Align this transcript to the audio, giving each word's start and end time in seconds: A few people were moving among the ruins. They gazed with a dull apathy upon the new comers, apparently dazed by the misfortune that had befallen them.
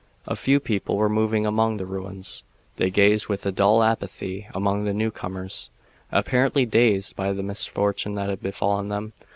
A 0.25 0.35
few 0.35 0.59
people 0.59 0.97
were 0.97 1.09
moving 1.09 1.45
among 1.45 1.77
the 1.77 1.85
ruins. 1.85 2.43
They 2.77 2.89
gazed 2.89 3.27
with 3.27 3.45
a 3.45 3.51
dull 3.51 3.83
apathy 3.83 4.47
upon 4.51 4.83
the 4.83 4.95
new 4.95 5.11
comers, 5.11 5.69
apparently 6.11 6.65
dazed 6.65 7.15
by 7.15 7.33
the 7.33 7.43
misfortune 7.43 8.15
that 8.15 8.27
had 8.29 8.41
befallen 8.41 8.89
them. 8.89 9.13